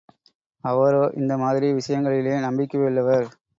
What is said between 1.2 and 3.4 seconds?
மாதிரி விஷயங்களிலே நம்பிக்கையுள்ளவர்.